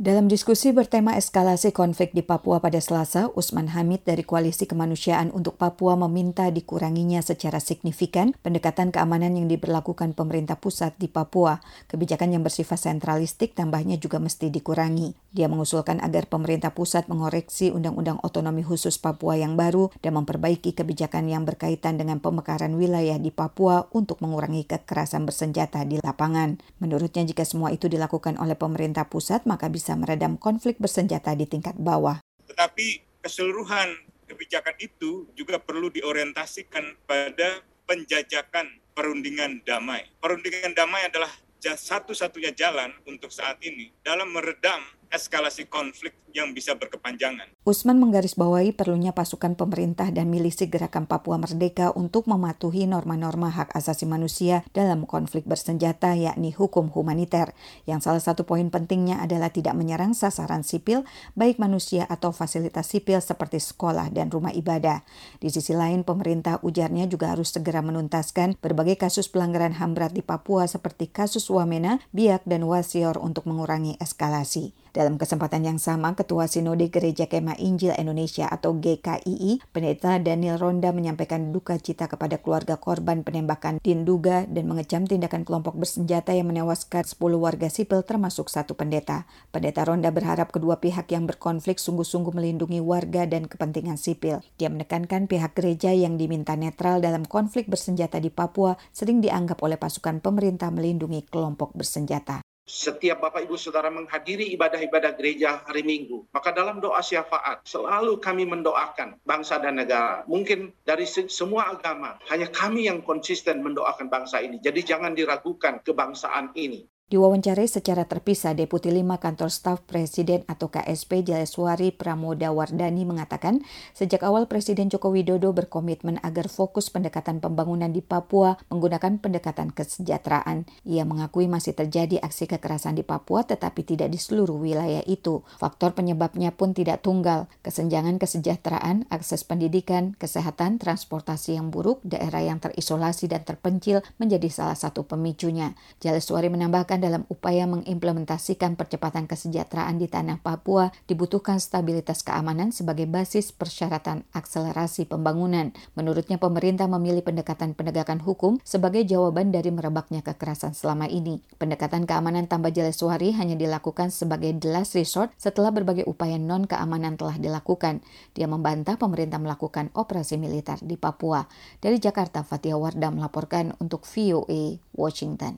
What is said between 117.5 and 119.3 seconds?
secara terpisah, Deputi 5